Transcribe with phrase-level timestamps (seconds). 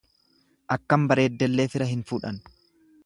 [0.75, 2.45] Akkam bareeddelle fira hin fuudhan.